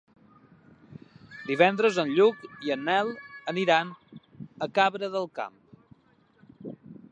[1.49, 3.13] Divendres en Lluc i en Nel
[3.55, 3.93] aniran
[4.67, 5.63] a Cabra del Camp.